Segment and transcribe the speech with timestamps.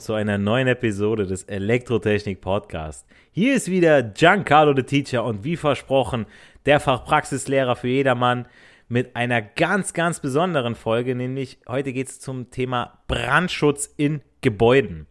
[0.00, 3.06] zu einer neuen Episode des Elektrotechnik Podcast.
[3.32, 6.26] Hier ist wieder Giancarlo the Teacher und wie versprochen
[6.66, 8.46] der Fachpraxislehrer für jedermann
[8.88, 15.06] mit einer ganz, ganz besonderen Folge, nämlich heute geht es zum Thema Brandschutz in Gebäuden.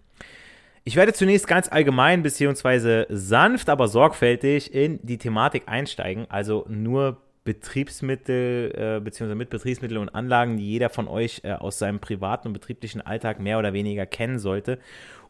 [0.84, 3.06] Ich werde zunächst ganz allgemein bzw.
[3.10, 9.36] sanft, aber sorgfältig in die Thematik einsteigen, also nur Betriebsmittel äh, bzw.
[9.36, 13.40] mit Betriebsmitteln und Anlagen, die jeder von euch äh, aus seinem privaten und betrieblichen Alltag
[13.40, 14.80] mehr oder weniger kennen sollte.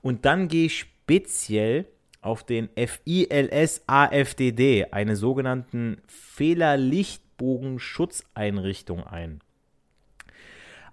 [0.01, 1.85] Und dann gehe ich speziell
[2.21, 9.41] auf den FILS AFDD, eine sogenannten Fehlerlichtbogenschutzeinrichtung ein.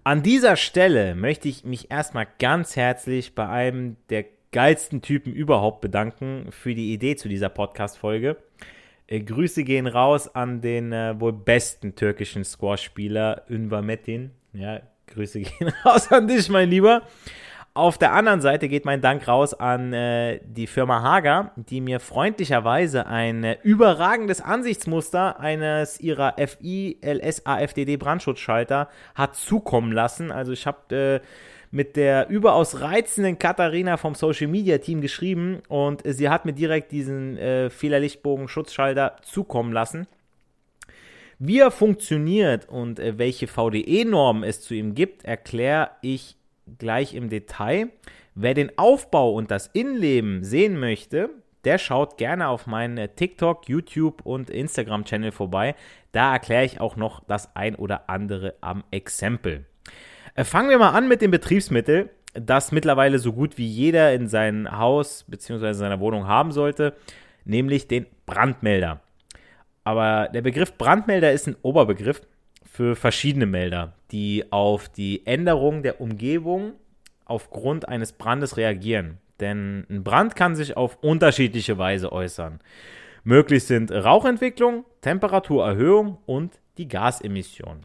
[0.05, 5.80] An dieser Stelle möchte ich mich erstmal ganz herzlich bei einem der geilsten Typen überhaupt
[5.80, 8.36] bedanken für die Idee zu dieser Podcast-Folge.
[9.12, 14.30] Äh, Grüße gehen raus an den äh, wohl besten türkischen Squash-Spieler Ünver Metin.
[14.55, 17.02] Ja, Grüße gehen raus an dich, mein Lieber.
[17.74, 22.00] Auf der anderen Seite geht mein Dank raus an äh, die Firma Hager, die mir
[22.00, 30.33] freundlicherweise ein äh, überragendes Ansichtsmuster eines ihrer FI-LS-AFDD Brandschutzschalter hat zukommen lassen.
[30.33, 31.27] Also ich habe äh,
[31.73, 36.93] mit der überaus reizenden Katharina vom Social Media Team geschrieben und sie hat mir direkt
[36.93, 40.07] diesen äh, Fehlerlichtbogen-Schutzschalter zukommen lassen.
[41.39, 46.37] Wie er funktioniert und äh, welche VDE-Normen es zu ihm gibt, erkläre ich
[46.79, 47.89] gleich im Detail.
[48.35, 51.31] Wer den Aufbau und das Innenleben sehen möchte,
[51.65, 55.75] der schaut gerne auf meinen äh, TikTok, YouTube und Instagram-Channel vorbei.
[56.13, 59.65] Da erkläre ich auch noch das ein oder andere am Exempel.
[60.35, 64.29] Äh, fangen wir mal an mit dem Betriebsmittel, das mittlerweile so gut wie jeder in
[64.29, 65.73] seinem Haus bzw.
[65.75, 66.95] seiner Wohnung haben sollte,
[67.45, 69.01] nämlich den Brandmelder.
[69.85, 72.23] Aber der Begriff Brandmelder ist ein Oberbegriff
[72.65, 76.73] für verschiedene Melder, die auf die Änderung der Umgebung
[77.27, 79.19] aufgrund eines Brandes reagieren.
[79.41, 82.61] Denn ein Brand kann sich auf unterschiedliche Weise äußern.
[83.25, 87.81] Möglich sind Rauchentwicklung, Temperaturerhöhung und die Gasemission.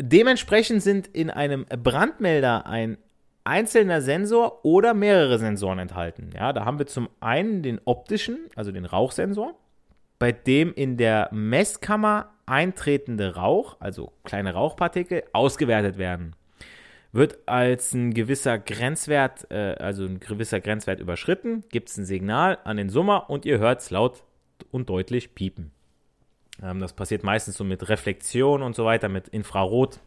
[0.00, 2.98] Dementsprechend sind in einem Brandmelder ein
[3.44, 6.30] einzelner Sensor oder mehrere Sensoren enthalten.
[6.34, 9.54] Ja, da haben wir zum einen den optischen, also den Rauchsensor,
[10.18, 16.34] bei dem in der Messkammer eintretende Rauch, also kleine Rauchpartikel, ausgewertet werden.
[17.12, 22.58] Wird als ein gewisser Grenzwert, äh, also ein gewisser Grenzwert überschritten, gibt es ein Signal
[22.64, 24.22] an den Summer und ihr hört es laut
[24.70, 25.70] und deutlich piepen.
[26.62, 30.00] Ähm, das passiert meistens so mit Reflexion und so weiter, mit Infrarot.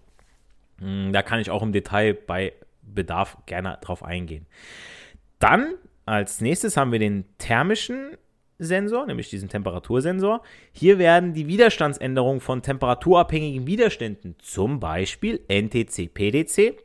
[0.80, 4.46] Hm, da kann ich auch im Detail bei Bedarf gerne drauf eingehen.
[5.40, 8.18] Dann als nächstes haben wir den thermischen
[8.58, 10.42] Sensor, nämlich diesen Temperatursensor.
[10.74, 16.76] Hier werden die Widerstandsänderungen von temperaturabhängigen Widerständen, zum Beispiel NTC, PDC,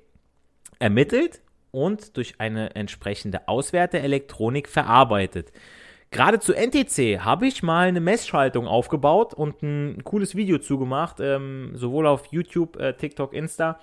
[0.79, 1.41] ermittelt
[1.73, 5.51] und durch eine entsprechende Auswerteelektronik verarbeitet.
[6.15, 11.73] Gerade zu NTC habe ich mal eine Messschaltung aufgebaut und ein cooles Video zugemacht, ähm,
[11.75, 13.81] sowohl auf YouTube, äh, TikTok, Insta,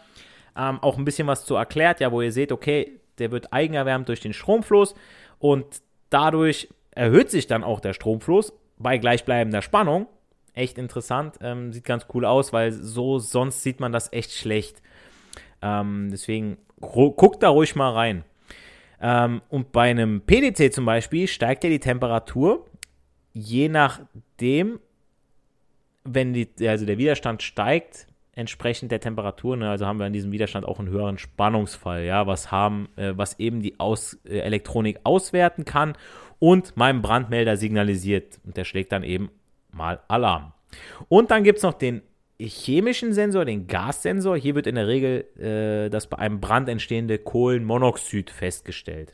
[0.56, 4.07] ähm, auch ein bisschen was zu erklärt, ja, wo ihr seht, okay, der wird eigenerwärmt
[4.07, 4.95] durch den Stromfluss
[5.39, 10.07] und dadurch erhöht sich dann auch der Stromfluss bei gleichbleibender Spannung.
[10.54, 14.81] Echt interessant, ähm, sieht ganz cool aus, weil so sonst sieht man das echt schlecht.
[15.62, 18.24] Ähm, deswegen guckt da ruhig mal rein.
[19.01, 22.65] Ähm, und bei einem PDC zum Beispiel steigt ja die Temperatur
[23.33, 24.80] je nachdem,
[26.03, 30.31] wenn die, also der Widerstand steigt, entsprechend der Temperatur, ne, also haben wir in diesem
[30.31, 35.00] Widerstand auch einen höheren Spannungsfall, ja, was haben, äh, was eben die Aus, äh, Elektronik
[35.04, 35.94] auswerten kann
[36.39, 38.39] und meinem Brandmelder signalisiert.
[38.45, 39.30] Und der schlägt dann eben
[39.71, 40.54] mal Alarm.
[41.09, 42.01] Und dann gibt es noch den
[42.47, 44.38] chemischen Sensor, den Gassensor.
[44.38, 49.13] Hier wird in der Regel äh, das bei einem Brand entstehende Kohlenmonoxid festgestellt.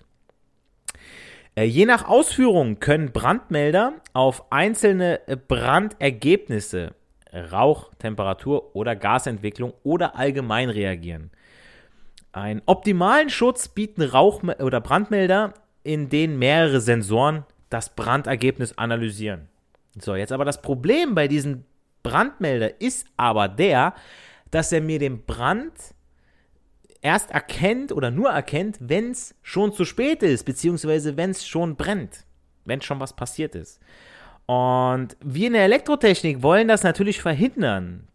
[1.56, 6.94] Äh, je nach Ausführung können Brandmelder auf einzelne äh, Brandergebnisse,
[7.52, 11.32] Rauch, Temperatur oder Gasentwicklung oder allgemein reagieren.
[12.32, 15.54] Einen optimalen Schutz bieten Rauch- oder Brandmelder,
[15.84, 19.50] in denen mehrere Sensoren das Brandergebnis analysieren.
[20.00, 21.66] So, jetzt aber das Problem bei diesen
[22.10, 23.94] Brandmelder ist aber der,
[24.52, 25.74] dass er mir den Brand
[27.02, 31.76] erst erkennt oder nur erkennt, wenn es schon zu spät ist, beziehungsweise wenn es schon
[31.76, 32.26] brennt,
[32.66, 33.80] wenn schon was passiert ist.
[34.46, 38.08] Und wir in der Elektrotechnik wollen das natürlich verhindern,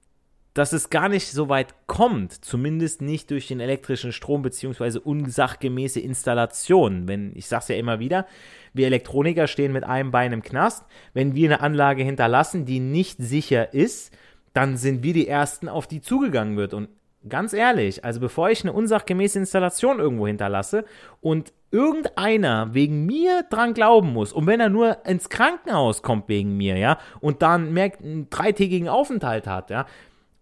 [0.55, 6.01] dass es gar nicht so weit kommt, zumindest nicht durch den elektrischen Strom beziehungsweise unsachgemäße
[6.01, 7.09] Installationen.
[7.09, 8.27] Wenn ich sage es ja immer wieder,
[8.75, 10.85] wir Elektroniker stehen mit einem Bein im Knast.
[11.15, 14.13] Wenn wir eine Anlage hinterlassen, die nicht sicher ist,
[14.53, 16.75] dann sind wir die ersten, auf die zugegangen wird.
[16.75, 16.89] Und
[17.29, 20.85] ganz ehrlich, also bevor ich eine unsachgemäße Installation irgendwo hinterlasse
[21.21, 26.57] und irgendeiner wegen mir dran glauben muss und wenn er nur ins Krankenhaus kommt wegen
[26.59, 29.87] mir, ja, und dann merkt einen dreitägigen Aufenthalt hat, ja,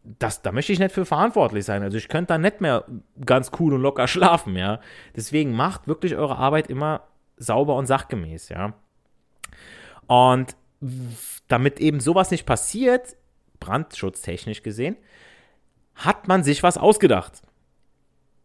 [0.02, 1.82] das, da möchte ich nicht für verantwortlich sein.
[1.82, 2.84] Also ich könnte da nicht mehr
[3.24, 4.80] ganz cool und locker schlafen, ja.
[5.14, 7.04] Deswegen macht wirklich eure Arbeit immer
[7.36, 8.74] sauber und sachgemäß, ja.
[10.06, 10.56] Und
[11.48, 13.16] damit eben sowas nicht passiert,
[13.60, 14.96] brandschutztechnisch gesehen,
[15.94, 17.42] hat man sich was ausgedacht.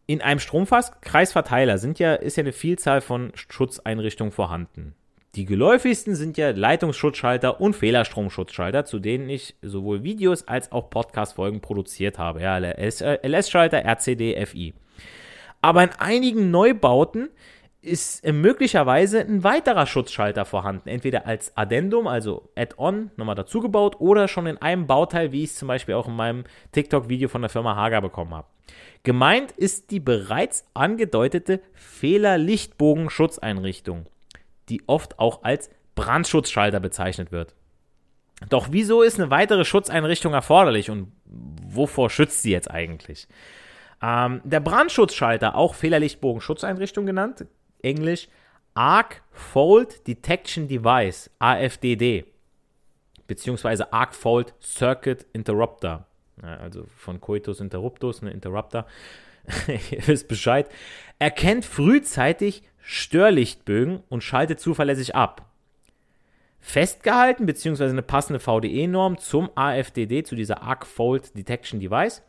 [0.06, 4.94] In einem Stromkreisverteiler sind ja, ist ja eine Vielzahl von Schutzeinrichtungen vorhanden.
[5.36, 11.60] Die geläufigsten sind ja Leitungsschutzschalter und Fehlerstromschutzschalter, zu denen ich sowohl Videos als auch Podcast-Folgen
[11.60, 12.40] produziert habe.
[12.40, 14.72] Ja, LS-Schalter, RCD, FI.
[15.60, 17.28] Aber in einigen Neubauten
[17.82, 20.88] ist äh, möglicherweise ein weiterer Schutzschalter vorhanden.
[20.88, 25.56] Entweder als Addendum, also Add-on, nochmal dazugebaut, oder schon in einem Bauteil, wie ich es
[25.56, 28.48] zum Beispiel auch in meinem TikTok-Video von der Firma Hager bekommen habe.
[29.02, 34.06] Gemeint ist die bereits angedeutete Fehler-Lichtbogen-Schutzeinrichtung
[34.68, 37.54] die oft auch als Brandschutzschalter bezeichnet wird.
[38.48, 43.28] Doch wieso ist eine weitere Schutzeinrichtung erforderlich und wovor schützt sie jetzt eigentlich?
[44.02, 47.46] Ähm, der Brandschutzschalter, auch Fehlerlichtbogen-Schutzeinrichtung genannt,
[47.82, 48.28] englisch
[48.74, 52.26] Arc Fold Detection Device, AFDD,
[53.26, 56.06] beziehungsweise Arc Fold Circuit Interrupter,
[56.42, 58.86] also von Coitus Interruptus, eine Interrupter,
[59.66, 60.68] ihr wisst Bescheid,
[61.18, 65.50] erkennt frühzeitig Störlichtbögen und schaltet zuverlässig ab.
[66.60, 67.86] Festgehalten bzw.
[67.86, 72.22] eine passende VDE-Norm zum AFDD, zu dieser Arc Fold Detection Device,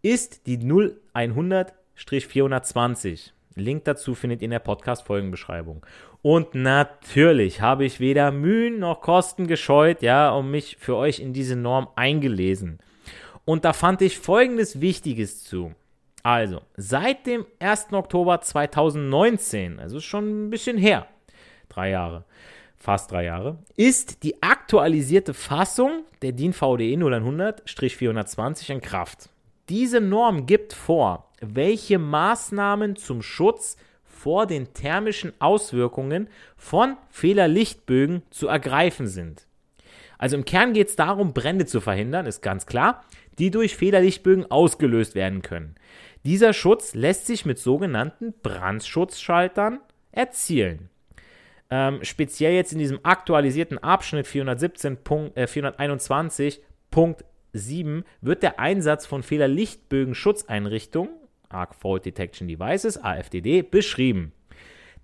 [0.00, 3.32] ist die 0100-420.
[3.56, 5.84] Link dazu findet ihr in der Podcast-Folgenbeschreibung.
[6.22, 11.34] Und natürlich habe ich weder Mühen noch Kosten gescheut, ja, und mich für euch in
[11.34, 12.78] diese Norm eingelesen.
[13.44, 15.74] Und da fand ich folgendes Wichtiges zu.
[16.22, 17.92] Also, seit dem 1.
[17.92, 21.06] Oktober 2019, also schon ein bisschen her,
[21.68, 22.24] drei Jahre,
[22.76, 29.30] fast drei Jahre, ist die aktualisierte Fassung der DIN VDE 0100-420 in Kraft.
[29.68, 38.48] Diese Norm gibt vor, welche Maßnahmen zum Schutz vor den thermischen Auswirkungen von Fehlerlichtbögen zu
[38.48, 39.46] ergreifen sind.
[40.20, 43.02] Also im Kern geht es darum, Brände zu verhindern, ist ganz klar,
[43.38, 45.76] die durch Fehlerlichtbögen ausgelöst werden können.
[46.26, 49.80] Dieser Schutz lässt sich mit sogenannten Brandschutzschaltern
[50.12, 50.90] erzielen.
[51.70, 54.98] Ähm, speziell jetzt in diesem aktualisierten Abschnitt 417.
[55.36, 61.14] Äh, 421.7 wird der Einsatz von Fehlerlichtbögen-Schutzeinrichtungen,
[61.48, 64.34] Arc Fault Detection Devices, AFDD, beschrieben.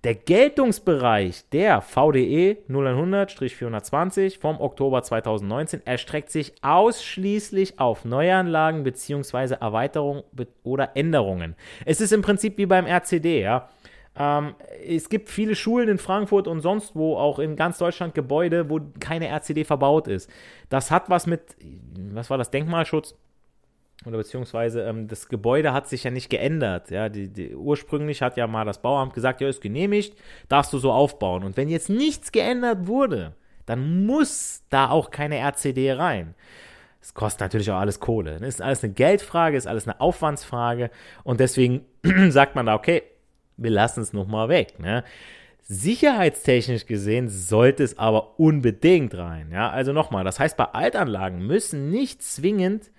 [0.06, 9.56] Der Geltungsbereich der VDE 0100-420 vom Oktober 2019 erstreckt sich ausschließlich auf Neuanlagen bzw.
[9.60, 10.22] Erweiterungen
[10.62, 11.56] oder Änderungen.
[11.84, 13.68] Es ist im Prinzip wie beim RCD, ja.
[14.16, 14.54] Ähm,
[14.86, 18.78] es gibt viele Schulen in Frankfurt und sonst wo, auch in ganz Deutschland Gebäude, wo
[19.00, 20.30] keine RCD verbaut ist.
[20.68, 21.56] Das hat was mit,
[22.12, 23.16] was war das, Denkmalschutz?
[24.06, 26.90] Oder beziehungsweise ähm, das Gebäude hat sich ja nicht geändert.
[26.90, 30.16] Ja, die, die, ursprünglich hat ja mal das Bauamt gesagt, ja, ist genehmigt,
[30.48, 31.42] darfst du so aufbauen.
[31.42, 33.34] Und wenn jetzt nichts geändert wurde,
[33.66, 36.34] dann muss da auch keine RCD rein.
[37.02, 38.38] Es kostet natürlich auch alles Kohle.
[38.38, 40.90] Das ist alles eine Geldfrage, ist alles eine Aufwandsfrage.
[41.24, 41.84] Und deswegen
[42.30, 43.02] sagt man da, okay,
[43.56, 44.78] wir lassen es nochmal weg.
[44.78, 45.04] Ne?
[45.62, 49.50] Sicherheitstechnisch gesehen sollte es aber unbedingt rein.
[49.52, 49.70] Ja?
[49.70, 52.90] Also nochmal, das heißt, bei Altanlagen müssen nicht zwingend,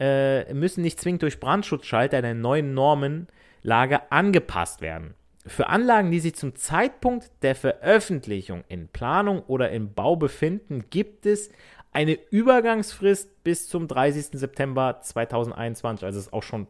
[0.00, 5.14] äh, müssen nicht zwingend durch Brandschutzschalter der neuen Normenlage angepasst werden.
[5.46, 11.26] Für Anlagen, die sich zum Zeitpunkt der Veröffentlichung in Planung oder im Bau befinden, gibt
[11.26, 11.50] es
[11.92, 14.38] eine Übergangsfrist bis zum 30.
[14.38, 16.66] September 2021, also ist auch schon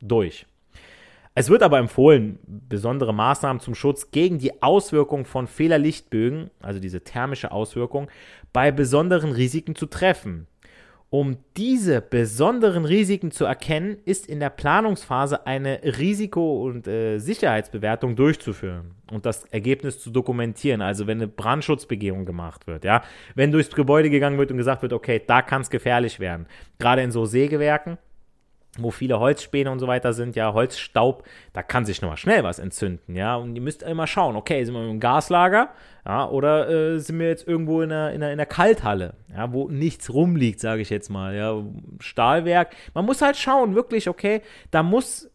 [0.00, 0.46] durch.
[1.34, 7.02] Es wird aber empfohlen, besondere Maßnahmen zum Schutz gegen die Auswirkung von Fehlerlichtbögen, also diese
[7.02, 8.08] thermische Auswirkung,
[8.52, 10.46] bei besonderen Risiken zu treffen.
[11.12, 18.16] Um diese besonderen Risiken zu erkennen, ist in der Planungsphase eine Risiko- und äh, Sicherheitsbewertung
[18.16, 20.80] durchzuführen und das Ergebnis zu dokumentieren.
[20.80, 23.02] Also wenn eine Brandschutzbegehung gemacht wird, ja,
[23.34, 26.46] wenn durchs Gebäude gegangen wird und gesagt wird, okay, da kann es gefährlich werden.
[26.78, 27.98] Gerade in so Sägewerken,
[28.78, 32.58] wo viele Holzspäne und so weiter sind, ja, Holzstaub, da kann sich nochmal schnell was
[32.58, 35.68] entzünden, ja, und ihr müsst immer schauen, okay, sind wir im Gaslager,
[36.06, 39.52] ja, oder äh, sind wir jetzt irgendwo in einer, in, einer, in einer Kalthalle, ja,
[39.52, 41.62] wo nichts rumliegt, sage ich jetzt mal, ja,
[42.00, 45.28] Stahlwerk, man muss halt schauen, wirklich, okay, da muss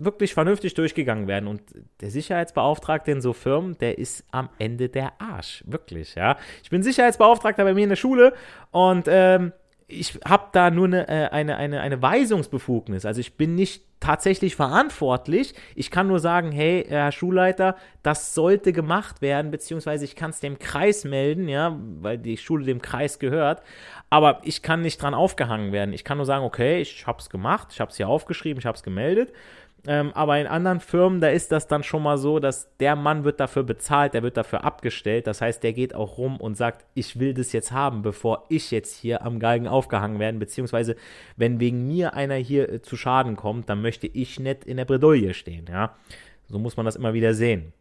[0.00, 1.46] wirklich vernünftig durchgegangen werden.
[1.46, 1.62] Und
[2.00, 6.36] der Sicherheitsbeauftragte in so Firmen, der ist am Ende der Arsch, wirklich, ja.
[6.62, 8.32] Ich bin Sicherheitsbeauftragter bei mir in der Schule
[8.70, 9.52] und, ähm,
[9.90, 13.04] ich habe da nur eine, äh, eine, eine, eine Weisungsbefugnis.
[13.04, 15.54] Also ich bin nicht tatsächlich verantwortlich.
[15.74, 20.40] Ich kann nur sagen, hey, Herr Schulleiter, das sollte gemacht werden, beziehungsweise ich kann es
[20.40, 23.62] dem Kreis melden, ja, weil die Schule dem Kreis gehört.
[24.08, 25.92] Aber ich kann nicht dran aufgehangen werden.
[25.92, 28.66] Ich kann nur sagen, okay, ich habe es gemacht, ich habe es hier aufgeschrieben, ich
[28.66, 29.32] habe es gemeldet.
[29.86, 33.24] Ähm, aber in anderen Firmen, da ist das dann schon mal so, dass der Mann
[33.24, 35.26] wird dafür bezahlt, der wird dafür abgestellt.
[35.26, 38.70] Das heißt, der geht auch rum und sagt, ich will das jetzt haben, bevor ich
[38.70, 40.38] jetzt hier am Galgen aufgehangen werde.
[40.38, 40.96] Beziehungsweise,
[41.36, 44.84] wenn wegen mir einer hier äh, zu Schaden kommt, dann möchte ich nicht in der
[44.84, 45.66] Bredouille stehen.
[45.70, 45.96] Ja?
[46.48, 47.72] So muss man das immer wieder sehen.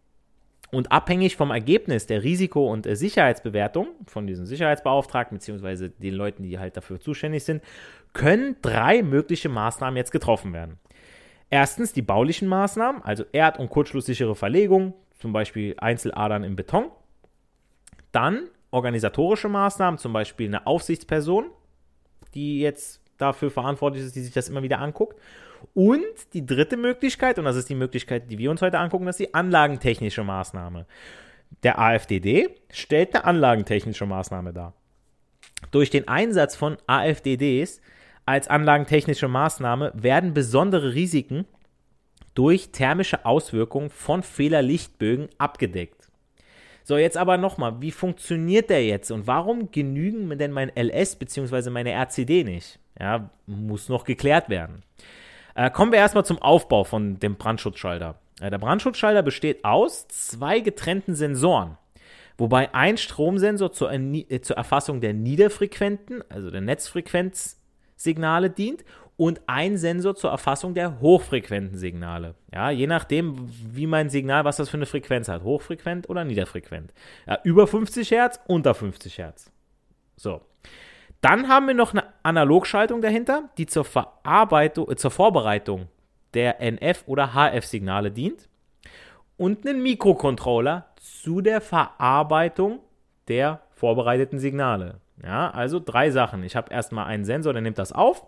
[0.72, 6.44] Und abhängig vom Ergebnis der Risiko- und äh, Sicherheitsbewertung von diesen Sicherheitsbeauftragten, beziehungsweise den Leuten,
[6.44, 7.62] die halt dafür zuständig sind,
[8.14, 10.78] können drei mögliche Maßnahmen jetzt getroffen werden.
[11.50, 16.86] Erstens die baulichen Maßnahmen, also erd- und kurzschlusssichere Verlegung, zum Beispiel Einzeladern im Beton.
[18.12, 21.46] Dann organisatorische Maßnahmen, zum Beispiel eine Aufsichtsperson,
[22.34, 25.20] die jetzt dafür verantwortlich ist, die sich das immer wieder anguckt.
[25.74, 26.04] Und
[26.34, 29.28] die dritte Möglichkeit, und das ist die Möglichkeit, die wir uns heute angucken, das ist
[29.28, 30.86] die anlagentechnische Maßnahme.
[31.64, 34.74] Der AFDD stellt eine anlagentechnische Maßnahme dar.
[35.72, 37.82] Durch den Einsatz von AFDDs
[38.30, 41.46] als anlagentechnische Maßnahme werden besondere Risiken
[42.36, 46.12] durch thermische Auswirkungen von Fehlerlichtbögen abgedeckt.
[46.84, 51.72] So, jetzt aber nochmal, wie funktioniert der jetzt und warum genügen denn mein LS bzw.
[51.72, 52.78] meine RCD nicht?
[53.00, 54.84] Ja, muss noch geklärt werden.
[55.56, 58.20] Äh, kommen wir erstmal zum Aufbau von dem Brandschutzschalter.
[58.40, 61.78] Äh, der Brandschutzschalter besteht aus zwei getrennten Sensoren,
[62.38, 67.59] wobei ein Stromsensor zur, äh, zur Erfassung der niederfrequenten, also der Netzfrequenz
[68.00, 68.86] Signale dient
[69.18, 72.36] und ein Sensor zur Erfassung der hochfrequenten Signale.
[72.54, 76.94] Ja, je nachdem, wie mein Signal, was das für eine Frequenz hat, hochfrequent oder niederfrequent.
[77.28, 79.52] Ja, über 50 Hertz, unter 50 Hertz.
[80.16, 80.40] So.
[81.20, 85.90] Dann haben wir noch eine Analogschaltung dahinter, die zur, Verarbeitung, äh, zur Vorbereitung
[86.34, 88.48] der NF- oder HF-Signale dient.
[89.36, 92.80] Und einen Mikrocontroller zu der Verarbeitung
[93.28, 95.02] der vorbereiteten Signale.
[95.24, 96.44] Ja, also drei Sachen.
[96.44, 98.26] Ich habe erstmal einen Sensor, der nimmt das auf.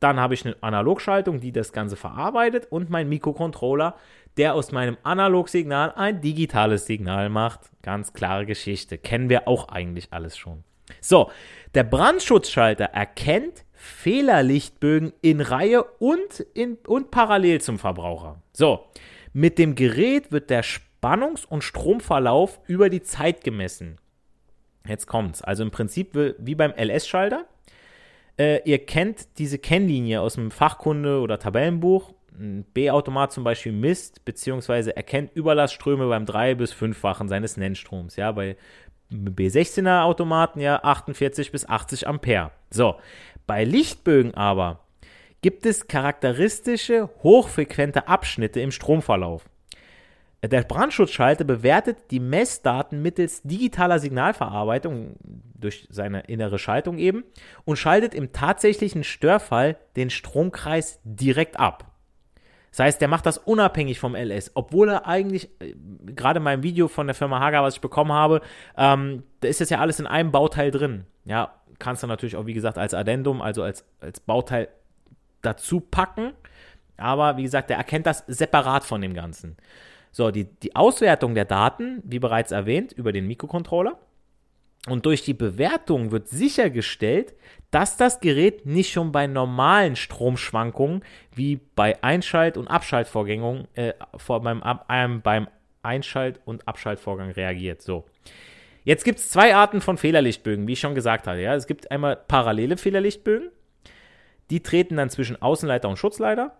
[0.00, 3.94] Dann habe ich eine Analogschaltung, die das Ganze verarbeitet und mein Mikrocontroller,
[4.36, 7.70] der aus meinem Analogsignal ein digitales Signal macht.
[7.82, 8.98] Ganz klare Geschichte.
[8.98, 10.64] Kennen wir auch eigentlich alles schon.
[11.00, 11.30] So,
[11.74, 18.42] der Brandschutzschalter erkennt Fehlerlichtbögen in Reihe und, in, und parallel zum Verbraucher.
[18.52, 18.86] So,
[19.32, 23.98] mit dem Gerät wird der Spannungs- und Stromverlauf über die Zeit gemessen.
[24.88, 25.42] Jetzt kommt's.
[25.42, 27.46] Also im Prinzip wie beim LS-Schalter.
[28.38, 32.12] Äh, ihr kennt diese Kennlinie aus dem Fachkunde- oder Tabellenbuch.
[32.38, 34.90] Ein B-Automat zum Beispiel misst bzw.
[34.90, 38.16] erkennt Überlastströme beim 3- bis 5-fachen seines Nennstroms.
[38.16, 38.56] Ja, bei
[39.10, 42.50] B16er Automaten ja 48 bis 80 Ampere.
[42.70, 42.96] So,
[43.46, 44.80] bei Lichtbögen aber
[45.40, 49.44] gibt es charakteristische hochfrequente Abschnitte im Stromverlauf.
[50.42, 55.16] Der Brandschutzschalter bewertet die Messdaten mittels digitaler Signalverarbeitung
[55.54, 57.24] durch seine innere Schaltung eben
[57.64, 61.90] und schaltet im tatsächlichen Störfall den Stromkreis direkt ab.
[62.70, 65.74] Das heißt, der macht das unabhängig vom LS, obwohl er eigentlich, äh,
[66.04, 68.42] gerade in meinem Video von der Firma Hager, was ich bekommen habe,
[68.76, 71.06] ähm, da ist das ja alles in einem Bauteil drin.
[71.24, 74.68] Ja, kannst du natürlich auch, wie gesagt, als Addendum, also als, als Bauteil
[75.40, 76.32] dazu packen.
[76.98, 79.56] Aber wie gesagt, der erkennt das separat von dem Ganzen.
[80.16, 83.98] So, die, die Auswertung der Daten, wie bereits erwähnt, über den Mikrocontroller.
[84.88, 87.34] Und durch die Bewertung wird sichergestellt,
[87.70, 91.04] dass das Gerät nicht schon bei normalen Stromschwankungen
[91.34, 95.48] wie bei Einschalt- und Abschaltvorgängen äh, vor, beim, ähm, beim
[95.82, 97.82] Einschalt- und Abschaltvorgang reagiert.
[97.82, 98.06] So.
[98.84, 101.42] Jetzt gibt es zwei Arten von Fehlerlichtbögen, wie ich schon gesagt hatte.
[101.42, 101.54] Ja.
[101.54, 103.50] Es gibt einmal parallele Fehlerlichtbögen.
[104.48, 106.56] Die treten dann zwischen Außenleiter und Schutzleiter,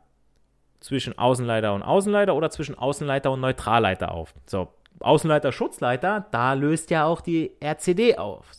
[0.81, 4.35] zwischen Außenleiter und Außenleiter oder zwischen Außenleiter und Neutralleiter auf.
[4.47, 4.69] So,
[5.01, 8.51] Außenleiter, Schutzleiter, da löst ja auch die RCD auf.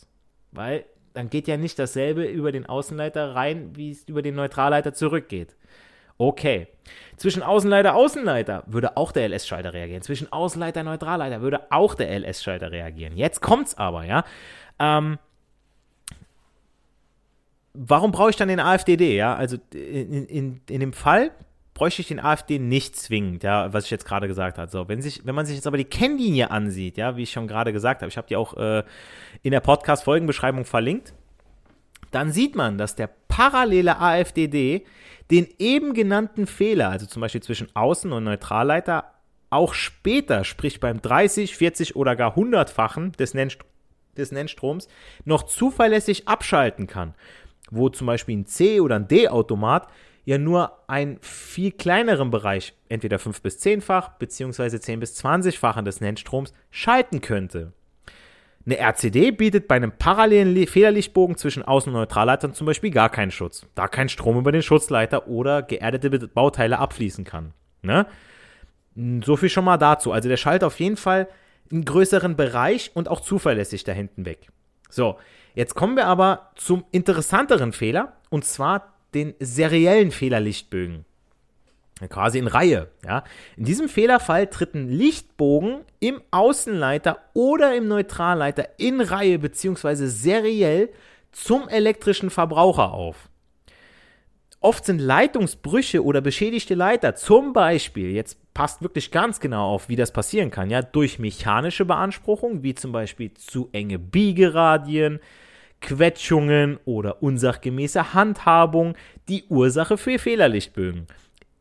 [0.52, 0.84] Weil
[1.14, 5.56] dann geht ja nicht dasselbe über den Außenleiter rein, wie es über den Neutralleiter zurückgeht.
[6.16, 6.68] Okay.
[7.16, 10.02] Zwischen Außenleiter, Außenleiter würde auch der LS-Schalter reagieren.
[10.02, 13.16] Zwischen Außenleiter, Neutralleiter würde auch der LS-Schalter reagieren.
[13.16, 14.24] Jetzt kommt's aber, ja.
[14.78, 15.18] Ähm,
[17.74, 19.34] warum brauche ich dann den AFDD, ja?
[19.34, 21.30] Also in, in, in dem Fall
[21.78, 24.68] bräuchte ich den AfD nicht zwingend, ja, was ich jetzt gerade gesagt habe.
[24.68, 27.46] So, wenn, sich, wenn man sich jetzt aber die Kennlinie ansieht, ja, wie ich schon
[27.46, 28.82] gerade gesagt habe, ich habe die auch äh,
[29.42, 31.14] in der Podcast-Folgenbeschreibung verlinkt,
[32.10, 34.86] dann sieht man, dass der parallele AFDD
[35.30, 39.12] den eben genannten Fehler, also zum Beispiel zwischen Außen- und Neutralleiter,
[39.48, 43.60] auch später, sprich beim 30, 40 oder gar 100-fachen des, Nennst
[44.16, 44.88] des Nennstroms,
[45.24, 47.14] noch zuverlässig abschalten kann,
[47.70, 49.86] wo zum Beispiel ein C- oder ein D-Automat
[50.28, 56.02] ja nur einen viel kleineren Bereich, entweder 5- bis 10-fach beziehungsweise 10- bis 20-fachen des
[56.02, 57.72] Nennstroms, schalten könnte.
[58.66, 63.30] Eine RCD bietet bei einem parallelen Federlichtbogen zwischen Außen- und Neutralleitern zum Beispiel gar keinen
[63.30, 67.54] Schutz, da kein Strom über den Schutzleiter oder geerdete Bauteile abfließen kann.
[67.80, 68.04] Ne?
[69.24, 70.12] So viel schon mal dazu.
[70.12, 71.26] Also der schaltet auf jeden Fall
[71.72, 74.48] einen größeren Bereich und auch zuverlässig da hinten weg.
[74.90, 75.16] So,
[75.54, 81.04] jetzt kommen wir aber zum interessanteren Fehler und zwar den seriellen Fehlerlichtbögen.
[82.08, 82.88] Quasi in Reihe.
[83.04, 83.24] Ja.
[83.56, 90.06] In diesem Fehlerfall tritt ein Lichtbogen im Außenleiter oder im Neutralleiter in Reihe bzw.
[90.06, 90.90] seriell
[91.32, 93.28] zum elektrischen Verbraucher auf.
[94.60, 99.94] Oft sind Leitungsbrüche oder beschädigte Leiter, zum Beispiel, jetzt passt wirklich ganz genau auf, wie
[99.94, 105.20] das passieren kann, ja, durch mechanische Beanspruchung, wie zum Beispiel zu enge Biegeradien,
[105.80, 108.96] Quetschungen oder unsachgemäße Handhabung
[109.28, 111.06] die Ursache für Fehlerlichtbögen.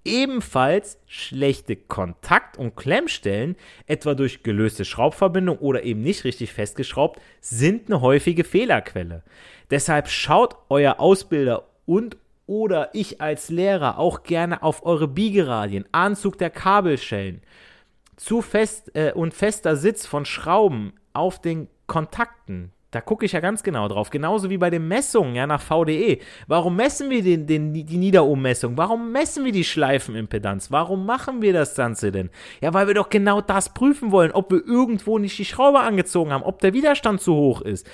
[0.05, 7.87] Ebenfalls schlechte Kontakt- und Klemmstellen, etwa durch gelöste Schraubverbindung oder eben nicht richtig festgeschraubt, sind
[7.89, 9.23] eine häufige Fehlerquelle.
[9.69, 16.37] Deshalb schaut euer Ausbilder und oder ich als Lehrer auch gerne auf eure Biegeradien, Anzug
[16.37, 17.41] der Kabelschellen,
[18.15, 23.41] zu fest äh, und fester Sitz von Schrauben auf den Kontakten, da gucke ich ja
[23.41, 24.09] ganz genau drauf.
[24.09, 26.19] Genauso wie bei den Messungen ja, nach VDE.
[26.47, 28.77] Warum messen wir den, den, die Niederummessung?
[28.77, 30.71] Warum messen wir die Schleifenimpedanz?
[30.71, 32.29] Warum machen wir das Ganze denn?
[32.61, 36.31] Ja, weil wir doch genau das prüfen wollen, ob wir irgendwo nicht die Schraube angezogen
[36.31, 37.85] haben, ob der Widerstand zu hoch ist.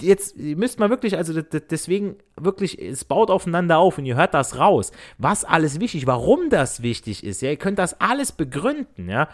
[0.00, 4.58] Jetzt müsst mal wirklich, also deswegen wirklich, es baut aufeinander auf und ihr hört das
[4.58, 4.90] raus.
[5.18, 7.42] Was alles wichtig, warum das wichtig ist.
[7.42, 9.28] Ja, ihr könnt das alles begründen, ja.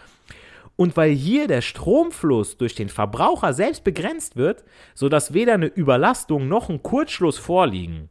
[0.77, 4.63] Und weil hier der Stromfluss durch den Verbraucher selbst begrenzt wird,
[4.93, 8.09] sodass weder eine Überlastung noch ein Kurzschluss vorliegen,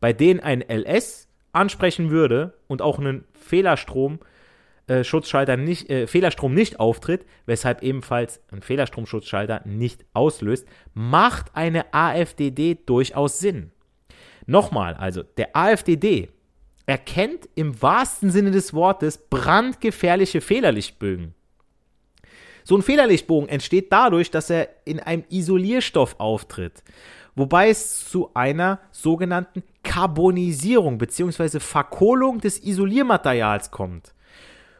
[0.00, 4.18] bei denen ein LS ansprechen würde und auch einen Fehlerstrom
[4.86, 11.92] äh, Schutzschalter nicht, äh, Fehlerstrom nicht auftritt, weshalb ebenfalls ein Fehlerstromschutzschalter nicht auslöst, macht eine
[11.94, 13.72] AFDD durchaus Sinn.
[14.46, 16.28] Nochmal, also der AFDD
[16.86, 21.34] erkennt im wahrsten Sinne des Wortes brandgefährliche Fehlerlichtbögen.
[22.64, 26.82] So ein Fehlerlichtbogen entsteht dadurch, dass er in einem Isolierstoff auftritt,
[27.36, 31.60] wobei es zu einer sogenannten Carbonisierung bzw.
[31.60, 34.14] Verkohlung des Isoliermaterials kommt.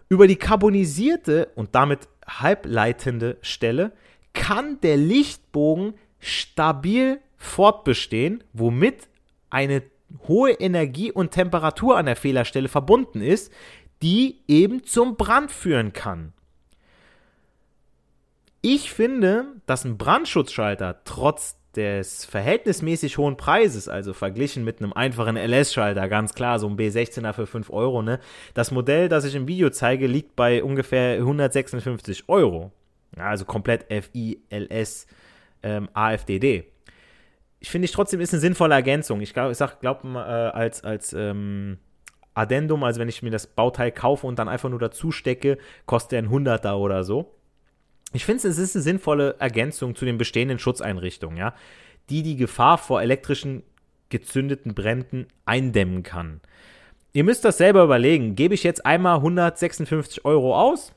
[0.08, 3.92] Über die carbonisierte und damit halbleitende Stelle
[4.32, 9.08] kann der Lichtbogen stabil fortbestehen, womit
[9.50, 9.82] eine
[10.26, 13.52] hohe Energie und Temperatur an der Fehlerstelle verbunden ist,
[14.02, 16.32] die eben zum Brand führen kann.
[18.66, 25.36] Ich finde, dass ein Brandschutzschalter trotz des verhältnismäßig hohen Preises, also verglichen mit einem einfachen
[25.36, 28.20] LS-Schalter, ganz klar, so ein B16er für 5 Euro, ne?
[28.54, 32.72] Das Modell, das ich im Video zeige, liegt bei ungefähr 156 Euro.
[33.18, 35.08] Also komplett FI, LS,
[35.62, 36.64] ähm, AFDD.
[37.60, 39.20] Ich finde ich trotzdem ist eine sinnvolle Ergänzung.
[39.20, 41.76] Ich glaube, ich sag, glaub, äh, als, als ähm,
[42.32, 46.14] Addendum, also wenn ich mir das Bauteil kaufe und dann einfach nur dazu stecke, kostet
[46.14, 47.34] er ein Hunderter oder so.
[48.14, 51.52] Ich finde, es ist eine sinnvolle Ergänzung zu den bestehenden Schutzeinrichtungen, ja,
[52.08, 53.64] die die Gefahr vor elektrischen
[54.08, 56.40] gezündeten Bränden eindämmen kann.
[57.12, 58.36] Ihr müsst das selber überlegen.
[58.36, 60.92] Gebe ich jetzt einmal 156 Euro aus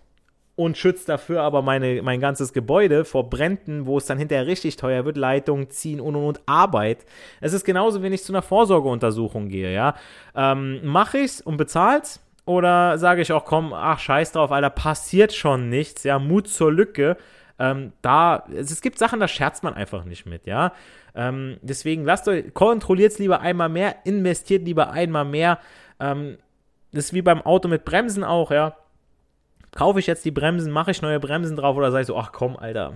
[0.55, 4.75] und schützt dafür aber meine, mein ganzes Gebäude vor Bränden, wo es dann hinterher richtig
[4.75, 7.05] teuer wird, Leitungen ziehen und und und Arbeit.
[7.41, 9.95] Es ist genauso, wenn ich zu einer Vorsorgeuntersuchung gehe, ja.
[10.35, 12.19] Ähm, Mache ich's und bezahl's?
[12.47, 16.71] Oder sage ich auch, komm, ach, scheiß drauf, Alter, passiert schon nichts, ja, Mut zur
[16.71, 17.17] Lücke.
[17.59, 20.71] Ähm, da, es, gibt Sachen, da scherzt man einfach nicht mit, ja.
[21.13, 25.59] Ähm, deswegen lasst euch, kontrolliert es lieber einmal mehr, investiert lieber einmal mehr.
[25.99, 26.37] Ähm,
[26.91, 28.75] das ist wie beim Auto mit Bremsen auch, ja
[29.77, 32.31] kaufe ich jetzt die Bremsen, mache ich neue Bremsen drauf oder sage ich so, ach
[32.31, 32.93] komm, Alter,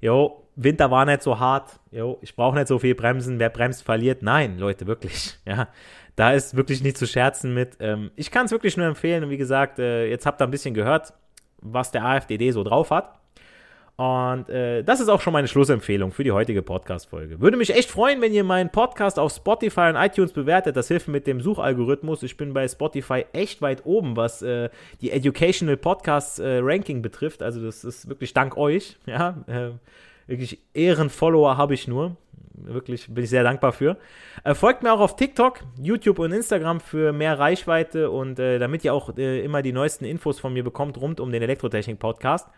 [0.00, 3.82] jo, Winter war nicht so hart, jo, ich brauche nicht so viel Bremsen, wer bremst,
[3.82, 4.22] verliert.
[4.22, 5.68] Nein, Leute, wirklich, ja,
[6.16, 7.76] da ist wirklich nicht zu scherzen mit.
[7.80, 10.50] Ähm, ich kann es wirklich nur empfehlen und wie gesagt, äh, jetzt habt ihr ein
[10.50, 11.12] bisschen gehört,
[11.60, 13.20] was der AfDD so drauf hat.
[13.96, 17.40] Und äh, das ist auch schon meine Schlussempfehlung für die heutige Podcast-Folge.
[17.40, 20.76] Würde mich echt freuen, wenn ihr meinen Podcast auf Spotify und iTunes bewertet.
[20.76, 22.22] Das hilft mit dem Suchalgorithmus.
[22.22, 24.68] Ich bin bei Spotify echt weit oben, was äh,
[25.00, 27.42] die Educational Podcast äh, Ranking betrifft.
[27.42, 28.98] Also das ist wirklich dank euch.
[29.06, 29.70] Ja, äh,
[30.26, 32.16] wirklich Ehrenfollower habe ich nur.
[32.64, 33.96] Wirklich bin ich sehr dankbar für.
[34.44, 38.84] Äh, folgt mir auch auf TikTok, YouTube und Instagram für mehr Reichweite und äh, damit
[38.84, 42.48] ihr auch immer die neuesten Infos von mir bekommt rund um den Elektrotechnik-Podcast.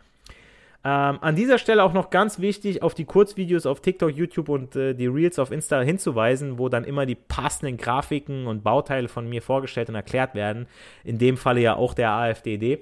[0.85, 4.77] Ähm, an dieser Stelle auch noch ganz wichtig, auf die Kurzvideos auf TikTok, YouTube und
[4.77, 9.29] äh, die Reels auf Insta hinzuweisen, wo dann immer die passenden Grafiken und Bauteile von
[9.29, 10.67] mir vorgestellt und erklärt werden.
[11.03, 12.79] In dem Falle ja auch der AfDD.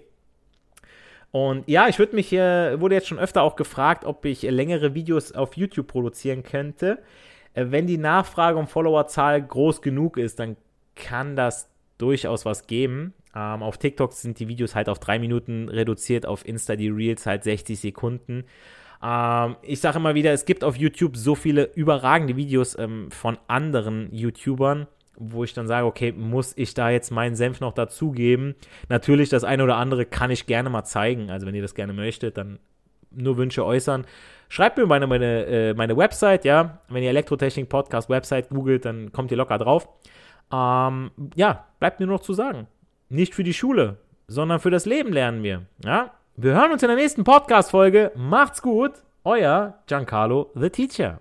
[1.37, 4.95] Und ja, ich würde mich hier, wurde jetzt schon öfter auch gefragt, ob ich längere
[4.95, 7.03] Videos auf YouTube produzieren könnte.
[7.53, 10.57] Äh, wenn die Nachfrage um Followerzahl groß genug ist, dann
[10.95, 11.69] kann das
[11.99, 13.13] durchaus was geben.
[13.35, 17.27] Ähm, auf TikTok sind die Videos halt auf drei Minuten reduziert, auf Insta die Reels
[17.27, 18.45] halt 60 Sekunden.
[19.03, 23.37] Ähm, ich sage immer wieder, es gibt auf YouTube so viele überragende Videos ähm, von
[23.47, 24.87] anderen YouTubern,
[25.19, 28.55] wo ich dann sage, okay, muss ich da jetzt meinen Senf noch dazugeben?
[28.89, 31.31] Natürlich, das eine oder andere kann ich gerne mal zeigen.
[31.31, 32.59] Also wenn ihr das gerne möchtet, dann
[33.11, 34.07] nur Wünsche äußern.
[34.49, 36.79] Schreibt mir meine, meine, äh, meine Website, ja.
[36.89, 39.89] Wenn ihr Elektrotechnik Podcast Website googelt, dann kommt ihr locker drauf.
[40.53, 42.67] Ähm, ja, bleibt mir nur noch zu sagen.
[43.09, 43.97] Nicht für die Schule,
[44.29, 45.63] sondern für das Leben lernen wir.
[45.85, 46.13] Ja?
[46.37, 48.13] Wir hören uns in der nächsten Podcast-Folge.
[48.15, 48.93] Macht's gut.
[49.25, 51.21] Euer Giancarlo the Teacher.